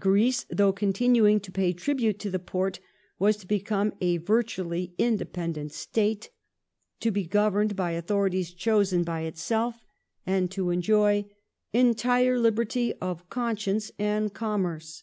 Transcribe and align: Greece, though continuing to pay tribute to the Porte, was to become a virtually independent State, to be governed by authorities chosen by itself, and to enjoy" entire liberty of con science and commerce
Greece, 0.00 0.46
though 0.48 0.72
continuing 0.72 1.40
to 1.40 1.52
pay 1.52 1.74
tribute 1.74 2.18
to 2.20 2.30
the 2.30 2.38
Porte, 2.38 2.80
was 3.18 3.36
to 3.36 3.46
become 3.46 3.92
a 4.00 4.16
virtually 4.16 4.94
independent 4.96 5.72
State, 5.74 6.30
to 7.00 7.10
be 7.10 7.26
governed 7.26 7.76
by 7.76 7.90
authorities 7.90 8.54
chosen 8.54 9.04
by 9.04 9.24
itself, 9.24 9.84
and 10.24 10.50
to 10.52 10.70
enjoy" 10.70 11.26
entire 11.84 12.38
liberty 12.38 12.94
of 12.94 13.28
con 13.28 13.58
science 13.58 13.92
and 13.98 14.32
commerce 14.32 15.02